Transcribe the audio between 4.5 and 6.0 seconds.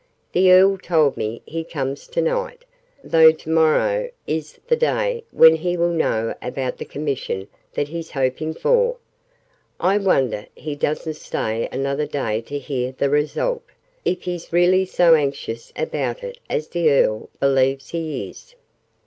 the day when he will